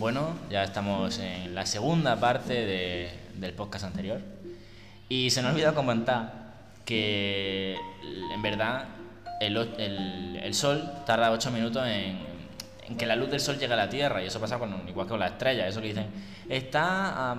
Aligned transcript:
Bueno, 0.00 0.30
ya 0.50 0.64
estamos 0.64 1.18
en 1.18 1.54
la 1.54 1.66
segunda 1.66 2.16
parte 2.18 2.54
de- 2.54 3.10
del 3.34 3.52
podcast 3.52 3.84
anterior. 3.84 4.20
Y 5.08 5.30
se 5.30 5.42
nos 5.42 5.52
olvidó 5.52 5.74
comentar 5.74 6.32
que 6.86 7.76
en 8.34 8.40
verdad 8.42 8.86
el, 9.40 9.56
el- 9.78 10.40
el 10.42 10.54
sol 10.54 10.90
tarda 11.06 11.30
8 11.30 11.50
minutos 11.50 11.86
en, 11.86 12.18
en 12.88 12.96
que 12.96 13.04
la 13.06 13.14
luz 13.14 13.30
del 13.30 13.40
sol 13.40 13.58
llegue 13.58 13.74
a 13.74 13.76
la 13.76 13.88
Tierra. 13.90 14.22
Y 14.22 14.26
eso 14.26 14.40
pasa 14.40 14.58
con, 14.58 14.88
igual 14.88 15.06
que 15.06 15.10
con 15.10 15.20
las 15.20 15.32
estrellas. 15.32 15.68
Eso 15.68 15.80
que 15.82 15.88
dicen, 15.88 16.06
está 16.48 17.32
a 17.32 17.36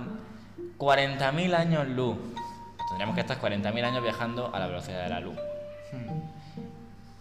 40.000 0.78 1.54
años 1.54 1.88
luz. 1.88 2.16
Tendríamos 2.88 3.14
que 3.16 3.22
estar 3.22 3.40
40.000 3.40 3.84
años 3.84 4.02
viajando 4.02 4.54
a 4.54 4.58
la 4.60 4.66
velocidad 4.68 5.02
de 5.04 5.08
la 5.10 5.20
luz. 5.20 5.36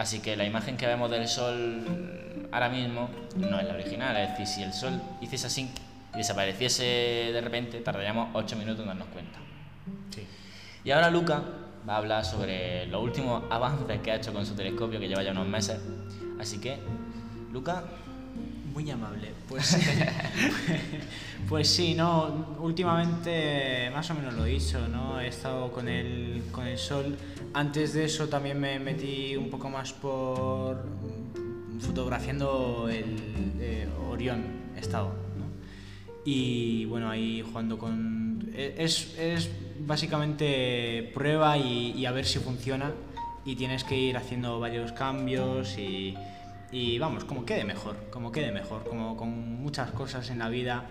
Así 0.01 0.19
que 0.19 0.35
la 0.35 0.45
imagen 0.45 0.77
que 0.77 0.87
vemos 0.87 1.11
del 1.11 1.27
Sol 1.27 2.47
ahora 2.51 2.69
mismo 2.69 3.07
no 3.35 3.59
es 3.59 3.67
la 3.67 3.75
original. 3.75 4.17
Es 4.17 4.31
decir, 4.31 4.47
si 4.47 4.63
el 4.63 4.73
Sol 4.73 4.99
hiciese 5.21 5.45
así 5.45 5.69
y 6.15 6.17
desapareciese 6.17 6.83
de 7.31 7.39
repente, 7.39 7.81
tardaríamos 7.81 8.29
8 8.33 8.55
minutos 8.55 8.79
en 8.79 8.87
darnos 8.87 9.09
cuenta. 9.09 9.37
Sí. 10.09 10.25
Y 10.83 10.89
ahora 10.89 11.11
Luca 11.11 11.43
va 11.87 11.93
a 11.93 11.97
hablar 11.97 12.25
sobre 12.25 12.87
los 12.87 12.99
últimos 12.99 13.43
avances 13.51 14.01
que 14.01 14.11
ha 14.11 14.15
hecho 14.15 14.33
con 14.33 14.43
su 14.43 14.55
telescopio, 14.55 14.99
que 14.99 15.07
lleva 15.07 15.21
ya 15.21 15.33
unos 15.33 15.47
meses. 15.47 15.79
Así 16.39 16.59
que, 16.59 16.79
Luca, 17.51 17.83
Muy 18.73 18.89
amable. 18.89 19.31
Pues, 19.49 19.77
pues 21.49 21.67
sí, 21.67 21.93
no, 21.93 22.55
últimamente 22.59 23.89
más 23.93 24.09
o 24.11 24.13
menos 24.15 24.33
lo 24.33 24.45
he 24.45 24.55
hecho, 24.55 24.87
¿no? 24.87 25.19
He 25.19 25.27
estado 25.27 25.71
con 25.71 25.87
el, 25.89 26.43
con 26.51 26.65
el 26.67 26.77
sol. 26.77 27.17
Antes 27.53 27.93
de 27.93 28.05
eso 28.05 28.29
también 28.29 28.59
me 28.59 28.79
metí 28.79 29.35
un 29.35 29.49
poco 29.49 29.69
más 29.69 29.91
por 29.91 30.85
fotografiando 31.79 32.87
el 32.89 33.53
eh, 33.59 33.87
Orión, 34.09 34.45
he 34.75 34.79
estado, 34.79 35.09
¿no? 35.37 35.45
Y 36.23 36.85
bueno, 36.85 37.09
ahí 37.09 37.41
jugando 37.41 37.77
con... 37.77 38.49
e- 38.53 38.75
Es, 38.77 39.17
es 39.17 39.49
básicamente 39.79 41.11
prueba 41.13 41.57
y, 41.57 41.91
y 41.91 42.05
a 42.05 42.11
ver 42.11 42.25
si 42.25 42.39
funciona. 42.39 42.91
Y 43.43 43.55
tienes 43.55 43.83
que 43.83 43.97
ir 43.97 44.15
haciendo 44.17 44.59
varios 44.59 44.91
cambios 44.91 45.75
y, 45.79 46.15
y 46.71 46.97
vamos, 46.99 47.23
como 47.25 47.45
quede 47.45 47.63
mejor, 47.65 47.95
como 48.11 48.31
quede 48.31 48.51
mejor, 48.51 48.83
como 48.87 49.17
con 49.17 49.29
muchas 49.61 49.91
cosas 49.91 50.29
en 50.29 50.39
la 50.39 50.49
vida, 50.49 50.85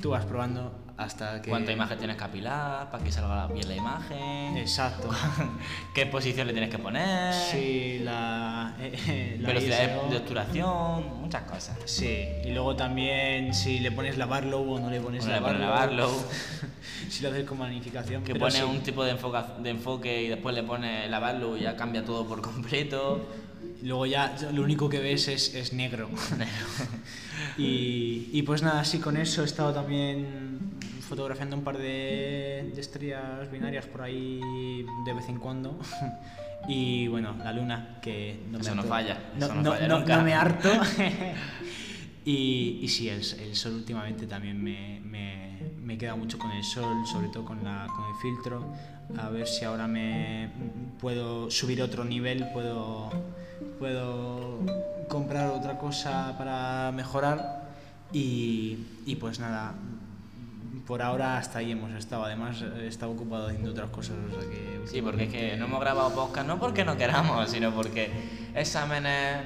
tú 0.00 0.10
vas 0.10 0.24
probando 0.24 0.80
hasta 0.96 1.42
que... 1.42 1.50
¿cuánta 1.50 1.72
imagen 1.72 1.98
tienes 1.98 2.16
que 2.16 2.22
apilar 2.22 2.88
para 2.90 3.02
que 3.02 3.10
salga 3.10 3.48
bien 3.48 3.66
la 3.68 3.74
imagen? 3.74 4.56
Exacto. 4.56 5.10
¿Qué 5.94 6.06
posición 6.06 6.46
le 6.46 6.52
tienes 6.52 6.70
que 6.70 6.78
poner? 6.78 7.32
Sí, 7.34 7.98
la... 8.04 8.76
eh, 8.80 9.36
la 9.40 9.48
Velocidad 9.48 10.08
de- 10.08 10.16
obturación, 10.16 11.20
muchas 11.20 11.42
cosas. 11.42 11.76
Sí, 11.86 12.26
y 12.44 12.52
luego 12.52 12.76
también 12.76 13.52
si 13.54 13.80
le 13.80 13.90
pones 13.90 14.16
la 14.16 14.26
Barlow 14.26 14.74
o 14.74 14.78
no 14.78 14.88
le 14.88 15.00
pones 15.00 15.24
O 15.24 15.28
la 15.28 15.36
le 15.36 15.40
pones 15.42 15.60
la 15.60 15.68
Barlow. 15.70 16.06
Barlow. 16.10 16.24
si 17.08 17.22
lo 17.24 17.30
haces 17.30 17.44
con 17.44 17.58
magnificación. 17.58 18.22
Que 18.22 18.36
pone 18.36 18.52
sí. 18.52 18.62
un 18.62 18.80
tipo 18.84 19.02
de, 19.02 19.16
enfoca- 19.18 19.56
de 19.58 19.70
enfoque 19.70 20.22
y 20.22 20.28
después 20.28 20.54
le 20.54 20.62
pone 20.62 21.08
la 21.08 21.18
barlow 21.18 21.56
y 21.56 21.62
ya 21.62 21.76
cambia 21.76 22.04
todo 22.04 22.24
por 22.24 22.40
completo. 22.40 23.26
Luego 23.82 24.06
ya 24.06 24.34
lo 24.52 24.62
único 24.62 24.88
que 24.88 24.98
ves 24.98 25.28
es, 25.28 25.54
es 25.54 25.72
negro. 25.72 26.08
y, 27.58 28.28
y 28.32 28.42
pues 28.42 28.62
nada, 28.62 28.84
sí, 28.84 28.98
con 28.98 29.16
eso 29.16 29.42
he 29.42 29.44
estado 29.44 29.72
también 29.72 30.58
fotografiando 31.08 31.56
un 31.56 31.62
par 31.64 31.76
de, 31.78 32.70
de 32.74 32.80
estrellas 32.80 33.50
binarias 33.50 33.86
por 33.86 34.02
ahí 34.02 34.40
de 35.06 35.12
vez 35.12 35.28
en 35.28 35.38
cuando. 35.38 35.78
y 36.68 37.08
bueno, 37.08 37.36
la 37.44 37.52
luna, 37.52 37.98
que 38.00 38.40
no 38.50 38.58
Eso 38.58 38.70
me 38.70 38.76
no 38.76 38.82
harto- 38.82 38.88
falla, 38.88 39.18
No, 39.38 39.46
eso 39.46 39.54
no 39.54 39.62
no- 39.62 39.72
falla 39.72 39.88
no- 39.88 39.98
nunca. 40.00 40.16
no 40.16 40.22
me 40.24 40.34
harto. 40.34 40.70
y, 42.24 42.78
y 42.82 42.88
sí, 42.88 43.08
el, 43.08 43.20
el 43.40 43.54
sol 43.54 43.74
últimamente 43.74 44.26
también 44.26 44.62
me, 44.62 45.00
me, 45.04 45.53
me 45.84 45.98
queda 45.98 46.16
mucho 46.16 46.38
con 46.38 46.50
el 46.50 46.64
sol, 46.64 47.06
sobre 47.06 47.28
todo 47.28 47.44
con, 47.44 47.62
la, 47.62 47.86
con 47.94 48.04
el 48.06 48.14
filtro. 48.20 48.64
A 49.18 49.28
ver 49.28 49.46
si 49.46 49.64
ahora 49.64 49.86
me 49.86 50.50
puedo 51.00 51.50
subir 51.50 51.82
otro 51.82 52.04
nivel, 52.04 52.48
puedo, 52.52 53.10
puedo 53.78 54.60
comprar 55.08 55.50
otra 55.50 55.78
cosa 55.78 56.34
para 56.38 56.90
mejorar. 56.92 57.64
Y, 58.12 58.78
y 59.06 59.16
pues 59.16 59.40
nada, 59.40 59.74
por 60.86 61.02
ahora 61.02 61.38
hasta 61.38 61.58
ahí 61.58 61.72
hemos 61.72 61.92
estado. 61.92 62.24
Además, 62.24 62.62
he 62.62 62.86
estado 62.86 63.12
ocupado 63.12 63.48
haciendo 63.48 63.70
otras 63.70 63.90
cosas. 63.90 64.16
o 64.30 64.40
sea 64.40 64.50
que 64.50 64.74
Sí, 64.86 65.02
porque 65.02 65.24
es 65.24 65.32
que 65.32 65.56
no 65.56 65.66
hemos 65.66 65.80
grabado 65.80 66.14
podcast 66.14 66.46
no 66.46 66.58
porque 66.60 66.84
no 66.84 66.96
queramos, 66.96 67.50
sino 67.50 67.74
porque 67.74 68.10
exámenes, 68.54 69.38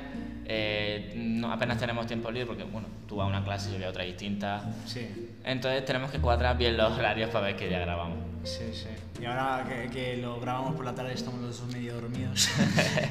eh, 0.50 1.12
no, 1.14 1.52
apenas 1.52 1.78
tenemos 1.78 2.06
tiempo 2.06 2.30
libre 2.30 2.46
porque, 2.46 2.64
bueno, 2.64 2.88
tú 3.06 3.16
vas 3.16 3.26
a 3.26 3.28
una 3.28 3.44
clase 3.44 3.68
y 3.68 3.72
yo 3.72 3.78
voy 3.78 3.86
a 3.86 3.90
otra 3.90 4.04
distinta. 4.04 4.62
Sí. 4.86 5.30
Entonces 5.44 5.84
tenemos 5.84 6.10
que 6.10 6.18
cuadrar 6.18 6.56
bien 6.56 6.76
los 6.76 6.98
horarios 6.98 7.28
para 7.28 7.46
ver 7.46 7.56
qué 7.56 7.68
día 7.68 7.80
grabamos. 7.80 8.18
Sí, 8.44 8.64
sí. 8.72 8.88
Y 9.20 9.26
ahora 9.26 9.66
que, 9.68 9.90
que 9.90 10.16
lo 10.16 10.40
grabamos 10.40 10.74
por 10.74 10.86
la 10.86 10.94
tarde 10.94 11.12
estamos 11.12 11.40
los 11.42 11.60
dos 11.60 11.70
medio 11.70 12.00
dormidos. 12.00 12.48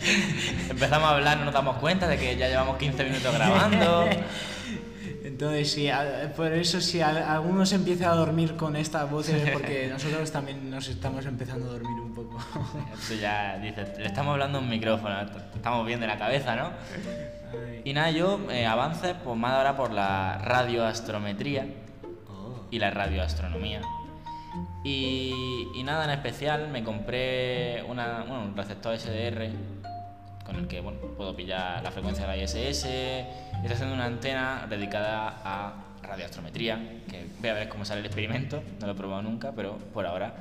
Empezamos 0.69 1.09
a 1.09 1.15
hablar, 1.15 1.37
no 1.37 1.45
nos 1.45 1.53
damos 1.53 1.77
cuenta 1.77 2.07
de 2.07 2.17
que 2.17 2.35
ya 2.35 2.47
llevamos 2.47 2.77
15 2.77 3.03
minutos 3.03 3.31
grabando. 3.33 4.09
Entonces, 5.27 5.71
sí, 5.71 5.89
a- 5.89 6.31
por 6.35 6.51
eso 6.53 6.79
si 6.81 7.01
a- 7.01 7.33
alguno 7.33 7.65
se 7.65 7.75
empieza 7.75 8.11
a 8.11 8.15
dormir 8.15 8.55
con 8.55 8.75
estas 8.75 9.09
voces 9.09 9.43
es 9.43 9.51
porque 9.51 9.87
nosotros 9.91 10.31
también 10.31 10.69
nos 10.69 10.87
estamos 10.87 11.25
empezando 11.25 11.65
a 11.69 11.73
dormir 11.73 11.99
un 12.01 12.13
poco. 12.13 12.37
Esto 12.93 13.13
ya 13.15 13.57
dice, 13.57 13.85
le 13.97 14.05
estamos 14.05 14.31
hablando 14.33 14.59
un 14.59 14.69
micrófono, 14.69 15.19
estamos 15.55 15.85
bien 15.85 15.99
de 15.99 16.07
la 16.07 16.17
cabeza, 16.17 16.55
¿no? 16.55 16.65
Ay. 17.51 17.81
Y 17.85 17.93
nada, 17.93 18.11
yo 18.11 18.39
eh, 18.51 18.65
avances 18.65 19.15
pues 19.23 19.37
más 19.37 19.53
ahora 19.53 19.75
por 19.77 19.91
la 19.91 20.37
radioastrometría 20.39 21.67
Oh. 22.29 22.65
y 22.71 22.79
la 22.79 22.89
radioastronomía. 22.91 23.81
Y, 24.83 25.67
y 25.75 25.83
nada 25.83 26.05
en 26.05 26.11
especial, 26.11 26.69
me 26.69 26.83
compré 26.83 27.83
una, 27.87 28.19
bueno, 28.27 28.43
un 28.43 28.55
receptor 28.57 28.97
SDR 28.97 29.49
con 30.47 30.55
el 30.55 30.67
que 30.67 30.79
bueno, 30.79 30.97
puedo 31.17 31.35
pillar 31.35 31.83
la 31.83 31.91
frecuencia 31.91 32.25
de 32.25 32.37
la 32.37 32.43
ISS 32.43 32.55
estoy 32.55 33.71
haciendo 33.71 33.93
una 33.93 34.05
antena 34.05 34.65
dedicada 34.69 35.41
a 35.43 35.73
radioastrometría, 36.01 37.01
que 37.09 37.25
voy 37.39 37.49
a 37.49 37.53
ver 37.53 37.69
cómo 37.69 37.83
sale 37.83 37.99
el 37.99 38.05
experimento, 38.05 38.63
no 38.79 38.87
lo 38.87 38.93
he 38.93 38.95
probado 38.95 39.21
nunca, 39.23 39.51
pero 39.51 39.77
por 39.93 40.05
ahora 40.05 40.33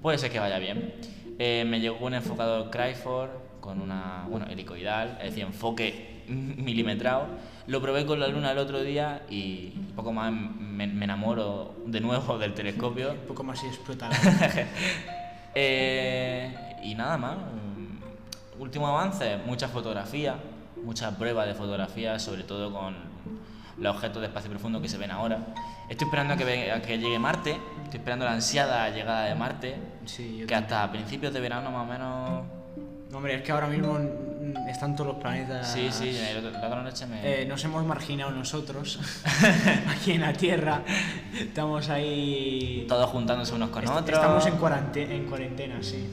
puede 0.00 0.16
ser 0.18 0.30
que 0.30 0.38
vaya 0.38 0.58
bien. 0.58 0.94
Eh, 1.40 1.64
me 1.66 1.80
llegó 1.80 2.06
un 2.06 2.14
enfocador 2.14 2.70
Cryford 2.70 3.30
con 3.60 3.80
una, 3.80 4.26
bueno, 4.28 4.46
helicoidal, 4.46 5.18
es 5.20 5.30
decir, 5.30 5.42
enfoque 5.44 6.24
milimetrado. 6.28 7.26
Lo 7.66 7.82
probé 7.82 8.06
con 8.06 8.20
la 8.20 8.28
luna 8.28 8.52
el 8.52 8.58
otro 8.58 8.82
día 8.82 9.22
y 9.28 9.70
poco 9.96 10.12
más 10.12 10.32
me, 10.32 10.86
me 10.86 11.04
enamoro 11.04 11.74
de 11.86 12.00
nuevo 12.00 12.38
del 12.38 12.54
telescopio. 12.54 13.12
Un 13.12 13.18
poco 13.28 13.42
más 13.42 13.62
y 13.64 13.66
explota. 13.66 14.08
Eh, 15.60 16.54
y 16.84 16.94
nada 16.94 17.16
más. 17.16 17.36
Mm, 18.58 18.62
Último 18.62 18.88
avance, 18.88 19.38
mucha 19.46 19.68
fotografía, 19.68 20.36
muchas 20.84 21.14
pruebas 21.14 21.46
de 21.46 21.54
fotografía, 21.54 22.18
sobre 22.18 22.42
todo 22.44 22.72
con 22.72 22.94
los 23.78 23.94
objetos 23.94 24.20
de 24.20 24.26
espacio 24.28 24.50
profundo 24.50 24.80
que 24.80 24.88
se 24.88 24.98
ven 24.98 25.10
ahora. 25.10 25.38
Estoy 25.88 26.06
esperando 26.06 26.34
a 26.34 26.36
que, 26.36 26.72
a 26.72 26.82
que 26.82 26.98
llegue 26.98 27.18
Marte, 27.18 27.52
estoy 27.84 27.98
esperando 28.00 28.24
la 28.24 28.32
ansiada 28.32 28.90
llegada 28.90 29.24
de 29.26 29.34
Marte, 29.34 29.76
Sí, 30.04 30.44
que 30.48 30.54
hasta 30.54 30.90
principios 30.90 31.32
de 31.32 31.40
verano 31.40 31.70
más 31.70 31.82
o 31.82 31.90
menos... 31.92 32.44
No, 33.10 33.16
hombre, 33.18 33.36
es 33.36 33.42
que 33.42 33.52
ahora 33.52 33.68
mismo 33.68 33.98
están 34.68 34.94
todos 34.94 35.14
los 35.14 35.16
planetas. 35.22 35.66
Sí, 35.72 35.88
sí, 35.90 36.12
la 36.42 36.66
otra 36.66 36.82
noche 36.82 37.06
me... 37.06 37.42
Eh, 37.42 37.46
nos 37.46 37.64
hemos 37.64 37.84
marginado 37.86 38.30
nosotros 38.32 38.98
aquí 39.88 40.12
en 40.12 40.20
la 40.22 40.32
Tierra. 40.34 40.82
Estamos 41.38 41.88
ahí. 41.88 42.84
Todos 42.86 43.08
juntándose 43.08 43.54
unos 43.54 43.70
con 43.70 43.84
Est- 43.84 43.92
otros. 43.92 44.18
Estamos 44.18 44.44
en 44.46 44.56
cuarentena, 44.56 45.14
en 45.14 45.24
cuarentena, 45.26 45.82
sí. 45.82 46.06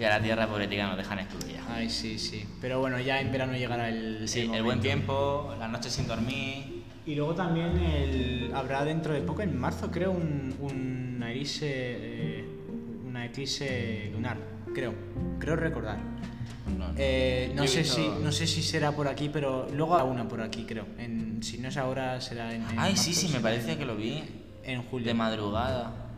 Y 0.00 0.04
a 0.04 0.08
la 0.08 0.22
Tierra 0.22 0.46
política 0.46 0.86
nos 0.86 0.96
dejan 0.96 1.18
excluida. 1.18 1.60
Ay, 1.68 1.90
sí, 1.90 2.18
sí. 2.18 2.42
Pero 2.60 2.80
bueno, 2.80 2.98
ya 2.98 3.20
en 3.20 3.30
verano 3.30 3.52
llegará 3.52 3.90
el. 3.90 4.26
Sí, 4.26 4.50
el 4.52 4.62
buen 4.62 4.80
tiempo, 4.80 5.54
las 5.58 5.70
noches 5.70 5.92
sin 5.92 6.08
dormir... 6.08 6.80
Y 7.06 7.14
luego 7.16 7.34
también 7.34 7.76
el, 7.78 8.50
habrá 8.54 8.84
dentro 8.84 9.12
de 9.12 9.20
poco, 9.22 9.42
en 9.42 9.58
marzo, 9.58 9.90
creo, 9.90 10.12
un, 10.12 10.54
un 10.60 11.22
eh, 11.62 12.44
una 13.06 13.26
eclipse 13.26 14.10
lunar. 14.12 14.36
Creo. 14.74 14.94
Creo 15.38 15.56
recordar. 15.56 15.98
No, 16.78 16.88
no. 16.88 16.94
Eh, 16.96 17.52
no, 17.54 17.66
sé 17.66 17.80
visto- 17.80 17.96
si, 17.96 18.22
no 18.22 18.32
sé 18.32 18.46
si 18.46 18.62
será 18.62 18.92
por 18.92 19.08
aquí, 19.08 19.28
pero 19.28 19.66
luego 19.74 19.94
habrá 19.94 20.04
una 20.10 20.28
por 20.28 20.40
aquí, 20.40 20.64
creo. 20.64 20.86
En, 20.98 21.42
si 21.42 21.58
no 21.58 21.68
es 21.68 21.76
ahora, 21.76 22.20
será 22.20 22.54
en. 22.54 22.62
en 22.62 22.68
Ay, 22.70 22.92
marzo, 22.92 23.02
sí, 23.02 23.14
sí, 23.14 23.28
me 23.32 23.40
parece 23.40 23.76
que 23.76 23.84
lo 23.84 23.96
vi. 23.96 24.22
En 24.62 24.82
julio. 24.84 25.06
De 25.08 25.14
madrugada. 25.14 26.09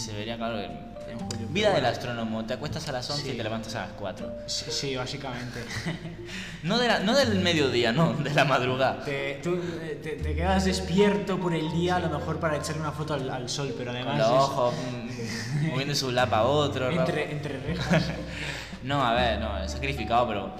Se 0.00 0.12
vería, 0.12 0.36
claro. 0.36 0.58
en- 0.60 0.90
En 1.10 1.18
julio, 1.18 1.48
Vida 1.50 1.70
del 1.74 1.84
astrónomo. 1.86 2.44
Te 2.44 2.54
acuestas 2.54 2.88
a 2.88 2.92
las 2.92 3.10
11 3.10 3.26
y 3.26 3.30
Sí. 3.32 3.36
te 3.36 3.42
levantas 3.42 3.74
a 3.74 3.80
las 3.80 3.90
4. 3.98 4.30
Sí, 4.46 4.66
sí, 4.70 4.96
básicamente. 4.96 5.58
No, 6.62 6.78
de 6.78 6.86
la- 6.86 7.00
no 7.00 7.16
del 7.16 7.40
mediodía, 7.40 7.90
no, 7.90 8.12
de 8.12 8.32
la 8.32 8.44
madrugada. 8.44 9.02
te, 9.04 9.40
tú, 9.42 9.58
te, 10.02 10.10
te 10.12 10.34
quedas 10.36 10.64
despierto 10.66 11.36
por 11.38 11.52
el 11.52 11.72
día, 11.72 11.96
a 11.96 12.00
lo 12.00 12.10
mejor 12.10 12.38
para 12.38 12.56
echarle 12.58 12.82
una 12.82 12.92
foto 12.92 13.14
al, 13.14 13.28
al 13.28 13.48
sol, 13.48 13.74
pero 13.76 13.90
además. 13.90 14.12
Con 14.12 14.18
los 14.20 14.28
es- 14.28 14.50
ojos, 14.50 14.74
mm, 14.92 15.66
moviéndose 15.70 16.04
un 16.04 16.14
lado 16.14 16.30
para 16.30 16.42
otro. 16.44 16.90
entre, 16.90 17.32
entre 17.32 17.58
rejas. 17.58 18.04
No, 18.84 19.04
a 19.04 19.12
ver, 19.14 19.40
no, 19.40 19.58
he 19.62 19.68
sacrificado, 19.68 20.26
pero 20.28 20.50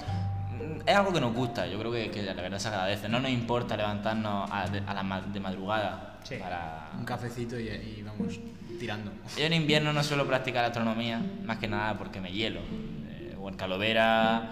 es 0.85 0.95
algo 0.97 1.13
que 1.13 1.21
nos 1.21 1.33
gusta, 1.35 1.67
yo 1.67 1.79
creo 1.79 1.91
que, 1.93 2.11
que 2.11 2.23
la 2.23 2.35
verdad 2.35 2.59
se 2.59 2.69
agradece. 2.69 3.09
No 3.09 3.21
nos 3.21 3.31
importa 3.31 3.77
levantarnos 3.77 4.51
a, 4.51 4.63
a 4.65 4.95
la 4.95 5.21
de 5.33 5.41
madrugada 5.41 6.10
Sí. 6.23 6.37
para... 6.37 6.91
Un 6.99 7.05
cafecito 7.05 7.59
y, 7.59 7.69
y 7.69 8.03
vamos 8.05 8.39
tirando. 8.79 9.13
Yo 9.37 9.45
en 9.45 9.53
invierno 9.53 9.93
no 9.93 10.03
suelo 10.03 10.27
practicar 10.27 10.65
astronomía, 10.65 11.21
más 11.45 11.59
que 11.59 11.69
nada 11.69 11.99
porque 11.99 12.21
me 12.21 12.33
hielo. 12.33 12.61
Eh, 12.61 13.37
o 13.39 13.49
en 13.49 13.57
Calovera, 13.57 14.51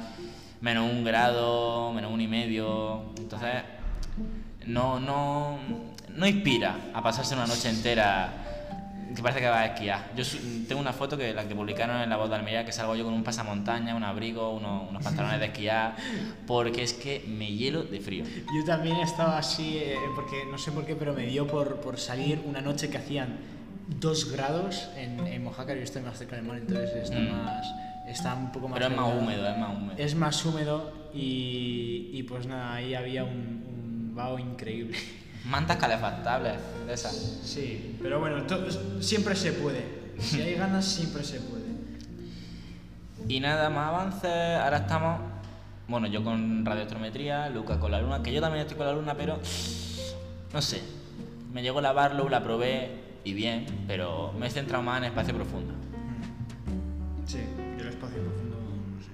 menos 0.61 0.91
un 0.91 1.05
grado, 1.05 1.93
menos 1.93 2.13
un 2.13 2.21
y 2.21 2.29
medio. 2.29 3.13
Entonces, 3.17 3.63
no, 4.67 5.01
no, 5.01 5.59
no 6.15 6.27
inspira 6.27 6.91
a 6.93 7.03
pasarse 7.03 7.35
una 7.35 7.47
noche 7.47 7.69
entera 7.69 8.48
que 9.15 9.23
parece 9.23 9.41
que 9.41 9.49
va 9.49 9.61
a 9.61 9.67
esquiar. 9.67 10.11
Yo 10.17 10.25
tengo 10.69 10.81
una 10.81 10.93
foto 10.93 11.17
que 11.17 11.33
la 11.33 11.47
que 11.49 11.55
publicaron 11.55 12.01
en 12.03 12.11
la 12.11 12.17
voz 12.17 12.29
de 12.29 12.37
Almería 12.37 12.65
que 12.65 12.73
salgo 12.73 12.95
yo 12.95 13.05
con 13.05 13.15
un 13.15 13.25
pasamontaña, 13.25 13.95
un 13.95 14.05
abrigo, 14.05 14.53
unos, 14.55 14.89
unos 14.91 15.03
pantalones 15.03 15.41
de 15.41 15.47
esquiar, 15.47 15.97
porque 16.47 16.83
es 16.83 16.93
que 16.93 17.25
me 17.27 17.51
hielo 17.53 17.83
de 17.83 18.01
frío. 18.01 18.25
Yo 18.55 18.65
también 18.65 18.97
estaba 18.99 19.39
así, 19.39 19.79
eh, 19.79 19.97
porque 20.15 20.37
no 20.51 20.59
sé 20.59 20.73
por 20.73 20.85
qué, 20.87 20.95
pero 20.95 21.15
me 21.15 21.27
dio 21.27 21.47
por, 21.47 21.77
por 21.81 21.99
salir 21.99 22.41
una 22.45 22.61
noche 22.61 22.91
que 22.91 22.99
hacían 22.99 23.39
2 24.01 24.33
grados 24.33 24.89
en, 24.97 25.27
en 25.27 25.43
Mojácar, 25.45 25.77
yo 25.77 25.83
estoy 25.83 26.03
más 26.03 26.19
cerca 26.19 26.37
del 26.37 26.45
mar, 26.45 26.59
entonces 26.59 26.91
está, 27.05 27.19
Mm. 27.19 27.31
más, 27.45 27.67
está 28.07 28.35
un 28.35 28.53
poco 28.53 28.69
más... 28.69 28.79
Pero 28.79 28.91
es 28.93 28.97
más 29.01 29.15
húmedo, 29.15 29.49
es 29.49 29.57
más 29.59 29.77
húmedo. 29.77 29.95
Es 29.97 30.15
más 30.15 30.45
húmedo 30.45 30.93
y, 31.15 32.11
y 32.13 32.23
pues 32.25 32.47
nada, 32.47 32.75
ahí 32.75 32.95
había 32.95 33.25
un, 33.25 33.31
un 34.11 34.13
vaho 34.15 34.39
increíble. 34.39 34.97
Mantas 35.45 35.77
calefactables 35.77 36.55
de 36.87 36.93
esas. 36.93 37.15
Sí, 37.45 37.97
pero 38.03 38.21
bueno, 38.21 38.45
siempre 39.01 39.35
se 39.35 39.53
puede. 39.53 40.13
Si 40.19 40.41
hay 40.41 40.55
ganas, 40.57 40.85
siempre 40.85 41.25
se 41.25 41.41
puede. 41.41 41.65
Y 43.29 43.41
nada 43.41 43.69
más 43.71 43.89
avances, 43.89 44.59
ahora 44.59 44.79
estamos, 44.79 45.21
bueno, 45.87 46.07
yo 46.07 46.25
con 46.25 46.65
radioastrometría, 46.65 47.51
Luca 47.51 47.79
con 47.79 47.91
la 47.91 48.01
luna, 48.01 48.23
que 48.23 48.33
yo 48.33 48.41
también 48.41 48.63
estoy 48.63 48.79
con 48.79 48.87
la 48.87 48.93
luna, 48.93 49.15
pero 49.15 49.39
no 50.53 50.63
sé, 50.63 50.83
me 51.53 51.63
llegó 51.63 51.81
la 51.81 51.93
Barlow, 51.93 52.29
la 52.29 52.43
probé 52.43 52.91
y 53.25 53.35
bien, 53.35 53.67
pero 53.87 54.33
me 54.39 54.47
he 54.47 54.51
centrado 54.51 54.83
más 54.83 54.99
en 54.99 55.05
espacio 55.05 55.35
profundo. 55.35 55.75
Sí, 57.27 57.41
yo 57.77 57.83
el 57.83 57.89
espacio 57.89 58.23
profundo, 58.23 58.57
no 58.57 59.03
sé. 59.03 59.11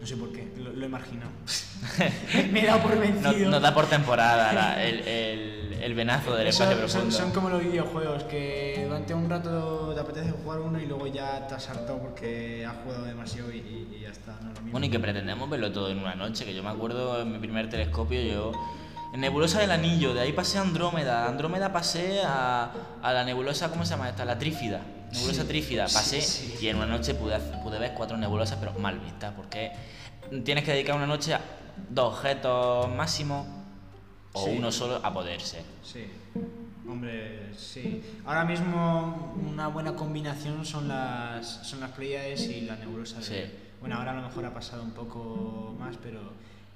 no 0.00 0.06
sé 0.06 0.16
por 0.16 0.32
qué, 0.32 0.52
lo, 0.62 0.72
lo 0.72 0.86
he 0.86 0.88
marginado. 0.88 1.32
me 2.52 2.62
he 2.62 2.66
dado 2.66 2.80
por 2.80 2.94
No- 2.94 3.00
vencido. 3.00 3.50
Nos 3.50 3.62
da 3.62 3.74
por 3.74 3.86
temporada 3.86 4.52
la- 4.52 4.82
el, 4.82 5.00
el, 5.06 5.76
el 5.82 5.94
venazo 5.94 6.34
del 6.34 6.46
Eso- 6.48 6.62
espacio 6.64 6.88
son, 6.88 7.00
profundo. 7.02 7.16
son 7.16 7.30
como 7.32 7.48
los 7.50 7.62
videojuegos, 7.62 8.24
que 8.24 8.82
durante 8.86 9.14
un 9.14 9.28
rato 9.28 9.92
te 9.94 10.00
apetece 10.00 10.30
jugar 10.30 10.60
uno 10.60 10.78
y 10.80 10.86
luego 10.86 11.06
ya 11.06 11.46
te 11.46 11.54
has 11.54 11.68
hartado 11.68 11.98
porque 11.98 12.64
has 12.66 12.76
jugado 12.84 13.04
demasiado 13.04 13.52
y, 13.52 13.56
y- 13.58 13.96
y 13.98 14.00
ya 14.02 14.08
está. 14.10 14.32
No 14.40 14.48
es 14.50 14.54
lo 14.56 14.60
mismo. 14.62 14.70
Bueno, 14.72 14.86
y 14.86 14.90
que 14.90 14.98
pretendemos 15.00 15.48
verlo 15.50 15.70
todo 15.72 15.90
en 15.90 15.98
una 15.98 16.14
noche, 16.14 16.44
que 16.44 16.54
yo 16.54 16.62
me 16.62 16.70
acuerdo 16.70 17.20
en 17.22 17.32
mi 17.32 17.38
primer 17.38 17.68
telescopio, 17.68 18.20
yo... 18.22 18.52
En 19.12 19.20
Nebulosa 19.20 19.60
del 19.60 19.70
Anillo, 19.70 20.12
de 20.12 20.22
ahí 20.22 20.32
pasé 20.32 20.58
a 20.58 20.62
Andrómeda, 20.62 21.28
Andrómeda 21.28 21.72
pasé 21.72 22.22
a, 22.26 22.72
a 23.00 23.12
la 23.12 23.22
nebulosa, 23.22 23.68
¿cómo 23.70 23.84
se 23.84 23.90
llama 23.90 24.08
esta? 24.08 24.24
La 24.24 24.36
Trífida, 24.40 24.80
nebulosa 25.12 25.42
Sí, 25.42 25.46
Trífida, 25.48 25.84
pasé 25.84 26.20
sí. 26.20 26.56
y 26.60 26.66
en 26.66 26.78
una 26.78 26.86
noche 26.86 27.14
pude, 27.14 27.38
pude 27.62 27.78
ver 27.78 27.92
cuatro 27.96 28.16
nebulosas, 28.16 28.58
pero 28.58 28.72
mal 28.72 28.98
vistas, 28.98 29.32
porque 29.36 29.70
tienes 30.44 30.64
que 30.64 30.72
dedicar 30.72 30.96
una 30.96 31.06
noche 31.06 31.32
a 31.32 31.40
dos 31.90 32.14
objetos 32.14 32.88
máximo 32.94 33.46
o 34.32 34.44
Sí. 34.44 34.54
uno 34.56 34.70
solo 34.72 34.96
a 35.02 35.12
poder 35.12 35.40
ser. 35.40 35.62
Sí, 35.82 36.06
hombre, 36.88 37.54
sí. 37.56 38.02
Ahora 38.26 38.44
mismo 38.44 39.34
una 39.48 39.68
buena 39.68 39.94
combinación 39.94 40.64
son 40.64 40.88
las, 40.88 41.46
son 41.66 41.80
las 41.80 41.90
Pleiades 41.92 42.48
y 42.48 42.62
la 42.62 42.76
nebulosa. 42.76 43.18
de- 43.18 43.24
Sí. 43.24 43.52
Bueno, 43.80 43.96
ahora 43.96 44.12
a 44.12 44.14
lo 44.14 44.22
mejor 44.22 44.44
ha 44.46 44.54
pasado 44.54 44.82
un 44.82 44.92
poco 44.92 45.74
más, 45.78 45.96
pero 46.02 46.20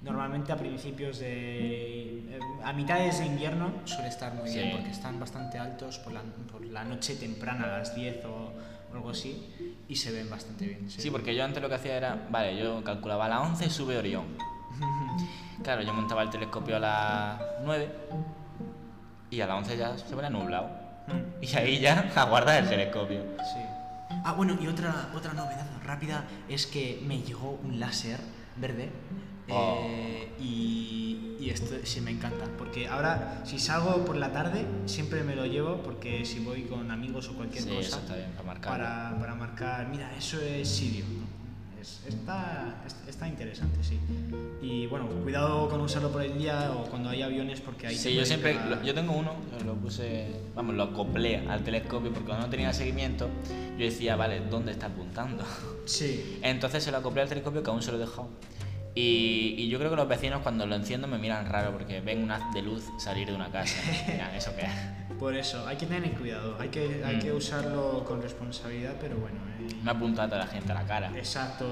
normalmente 0.02 0.52
a 0.52 0.56
principios 0.56 1.18
de... 1.18 2.18
eh, 2.36 2.38
a 2.62 2.72
mitades 2.72 3.18
de 3.18 3.26
invierno 3.26 3.72
suele 3.86 4.08
estar 4.08 4.34
muy 4.34 4.48
Sí. 4.48 4.58
bien 4.58 4.72
porque 4.76 4.90
están 4.90 5.18
bastante 5.18 5.58
altos 5.58 5.98
por 5.98 6.12
la, 6.12 6.22
por 6.52 6.64
la 6.64 6.84
noche 6.84 7.16
temprana, 7.16 7.64
a 7.64 7.78
las 7.78 7.94
10 7.94 8.24
o, 8.26 8.52
o 8.92 8.94
algo 8.94 9.10
así, 9.10 9.42
y 9.88 9.96
se 9.96 10.12
ven 10.12 10.28
bastante 10.30 10.66
bien. 10.66 10.90
Sí, 10.90 11.10
porque 11.10 11.34
yo 11.34 11.44
antes 11.44 11.62
lo 11.62 11.68
que 11.68 11.74
hacía 11.76 11.96
era, 11.96 12.26
vale, 12.30 12.56
yo 12.58 12.84
calculaba 12.84 13.24
a 13.24 13.28
las 13.28 13.40
11 13.40 13.70
sube 13.70 13.96
Orión. 13.98 14.26
Claro, 15.62 15.82
yo 15.82 15.92
montaba 15.92 16.22
el 16.22 16.30
telescopio 16.30 16.76
a 16.76 16.78
las 16.78 17.40
9 17.64 17.88
y 19.30 19.40
a 19.40 19.46
las 19.46 19.56
11 19.58 19.76
ya 19.76 19.98
se 19.98 20.14
ponía 20.14 20.30
nublado. 20.30 20.68
Mm. 21.08 21.42
Y 21.44 21.56
ahí 21.56 21.80
ya 21.80 22.10
a 22.16 22.24
guardar 22.24 22.62
el 22.62 22.68
telescopio. 22.68 23.22
Sí. 23.38 23.60
Ah, 24.24 24.32
bueno, 24.34 24.56
y 24.60 24.66
otra, 24.68 25.08
otra 25.14 25.32
novedad 25.34 25.66
rápida 25.84 26.24
es 26.48 26.66
que 26.66 27.02
me 27.04 27.20
llegó 27.22 27.58
un 27.64 27.80
láser 27.80 28.20
verde. 28.56 28.90
Oh. 29.50 29.78
eh, 29.82 30.32
y, 30.38 31.36
y 31.40 31.50
esto 31.50 31.74
sí 31.84 32.00
me 32.02 32.12
encanta. 32.12 32.44
Porque 32.56 32.86
ahora, 32.86 33.40
si 33.44 33.58
salgo 33.58 34.04
por 34.04 34.16
la 34.16 34.30
tarde, 34.32 34.64
siempre 34.86 35.24
me 35.24 35.34
lo 35.34 35.44
llevo. 35.46 35.82
Porque 35.82 36.24
si 36.24 36.38
voy 36.38 36.62
con 36.64 36.90
amigos 36.90 37.28
o 37.30 37.34
cualquier 37.34 37.64
Sí, 37.64 37.68
cosa, 37.70 37.80
eso 37.80 37.98
está 37.98 38.14
bien, 38.14 38.30
para 38.32 38.44
marcar. 38.46 38.72
para, 38.72 39.18
para 39.18 39.34
marcar, 39.34 39.88
mira, 39.88 40.14
eso 40.16 40.40
es 40.40 40.68
Sirio. 40.68 41.04
¿no? 41.04 41.27
Es- 41.80 42.00
está, 42.08 42.82
es- 42.86 42.96
está 43.08 43.28
interesante, 43.28 43.82
sí. 43.84 43.98
Y 44.60 44.86
bueno, 44.86 45.06
cuidado 45.22 45.68
con 45.68 45.80
usarlo 45.80 46.10
por 46.10 46.22
el 46.22 46.36
día 46.36 46.72
o 46.72 46.84
cuando 46.90 47.08
hay 47.10 47.22
aviones, 47.22 47.60
porque 47.60 47.86
ahí 47.86 47.94
Sí, 47.96 48.14
yo 48.14 48.24
siempre, 48.24 48.54
lo- 48.68 48.82
yo 48.82 48.92
tengo 48.94 49.12
uno, 49.12 49.32
lo 49.64 49.74
puse, 49.74 50.26
vamos, 50.54 50.74
lo 50.74 50.82
acoplé 50.84 51.36
al 51.48 51.62
telescopio 51.62 52.10
porque 52.12 52.26
cuando 52.26 52.46
no 52.46 52.50
tenía 52.50 52.72
seguimiento, 52.72 53.28
yo 53.78 53.84
decía, 53.84 54.16
vale, 54.16 54.40
¿dónde 54.50 54.72
está 54.72 54.86
apuntando? 54.86 55.44
Sí, 55.84 56.38
Entonces 56.42 56.82
se 56.82 56.90
lo 56.90 56.98
acoplé 56.98 57.22
al 57.22 57.28
telescopio 57.28 57.62
que 57.62 57.70
aún 57.70 57.82
se 57.82 57.92
lo 57.92 57.98
he 57.98 58.00
dejado. 58.00 58.28
Y, 58.94 59.54
y 59.58 59.68
yo 59.68 59.78
creo 59.78 59.90
que 59.90 59.96
los 59.96 60.08
vecinos 60.08 60.40
cuando 60.42 60.66
lo 60.66 60.74
enciendo 60.74 61.06
me 61.06 61.18
miran 61.18 61.46
raro 61.46 61.72
porque 61.72 62.00
ven 62.00 62.22
un 62.24 62.30
haz 62.30 62.42
de 62.52 62.62
luz 62.62 62.84
salir 62.98 63.28
de 63.28 63.34
una 63.34 63.50
casa. 63.50 63.76
Miran, 64.08 64.34
¿eso 64.34 64.52
qué 64.56 64.66
por 65.18 65.34
eso, 65.34 65.66
hay 65.66 65.76
que 65.76 65.86
tener 65.86 66.12
cuidado. 66.12 66.56
Hay 66.60 66.68
que, 66.68 67.02
hay 67.04 67.16
Mm. 67.16 67.20
que 67.20 67.32
usarlo 67.32 68.04
con 68.04 68.22
responsabilidad, 68.22 68.94
pero 69.00 69.16
bueno. 69.16 69.36
eh, 69.58 69.74
No 69.82 69.90
apunta 69.90 70.22
a 70.22 70.26
toda 70.26 70.38
la 70.38 70.46
gente 70.46 70.70
a 70.70 70.76
la 70.76 70.84
cara. 70.84 71.10
Exacto. 71.16 71.66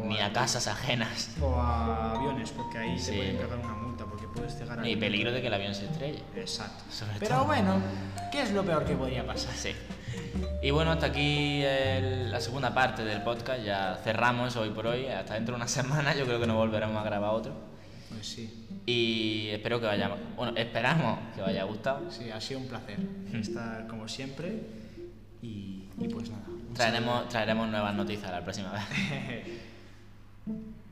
O, 0.00 0.04
Ni 0.06 0.20
a 0.20 0.32
casas 0.32 0.68
ajenas. 0.68 1.30
O 1.40 1.56
a 1.56 2.12
aviones, 2.12 2.52
porque 2.52 2.78
ahí 2.78 2.96
Sí. 2.96 3.10
te 3.10 3.16
pueden 3.16 3.36
pegar 3.38 3.58
una 3.58 3.74
multa, 3.74 4.04
porque 4.04 4.28
puedes 4.28 4.54
cegar 4.56 4.78
a 4.78 4.82
Ni 4.82 4.92
alguien. 4.92 5.00
peligro 5.00 5.32
de 5.32 5.40
que 5.40 5.48
el 5.48 5.54
avión 5.54 5.74
se 5.74 5.86
estrelle. 5.86 6.22
Exacto. 6.36 6.84
Sobre 6.88 7.18
Pero 7.18 7.34
todo. 7.34 7.46
bueno, 7.46 7.80
¿qué 8.30 8.42
es 8.42 8.52
lo 8.52 8.62
peor 8.64 8.84
que 8.84 8.94
podría 8.94 9.26
pasar? 9.26 9.52
Sí. 9.56 9.70
Y 10.62 10.70
bueno, 10.70 10.92
hasta 10.92 11.06
aquí 11.06 11.62
el- 11.62 12.30
la 12.30 12.40
segunda 12.40 12.72
parte 12.74 13.04
del 13.04 13.22
podcast. 13.22 13.62
Ya 13.64 13.98
cerramos 14.02 14.56
hoy 14.56 14.70
por 14.70 14.86
hoy. 14.86 15.06
Hasta 15.06 15.34
dentro 15.34 15.54
de 15.54 15.56
una 15.56 15.68
semana 15.68 16.14
yo 16.14 16.24
creo 16.24 16.40
que 16.40 16.46
no 16.46 16.56
volveremos 16.56 16.96
a 16.96 17.04
grabar 17.04 17.30
otro. 17.34 17.52
Pues 18.10 18.26
sí. 18.26 18.66
Y 18.86 19.48
espero 19.50 19.80
que 19.80 19.86
vaya... 19.86 20.10
Bueno, 20.36 20.52
esperamos 20.56 21.18
que 21.34 21.42
os 21.42 21.48
haya 21.48 21.64
gustado. 21.64 22.10
Sí, 22.10 22.30
ha 22.30 22.40
sido 22.40 22.60
un 22.60 22.66
placer 22.68 22.98
estar 23.32 23.86
como 23.86 24.08
siempre. 24.08 24.60
Y, 25.42 25.84
y 25.98 26.08
pues 26.08 26.30
nada. 26.30 26.44
Traeremos, 26.74 27.28
traeremos 27.28 27.68
nuevas 27.68 27.94
noticias 27.94 28.30
la 28.30 28.42
próxima 28.42 28.72
vez. 28.72 28.82